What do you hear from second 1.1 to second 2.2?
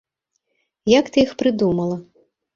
ты іх прыдумала?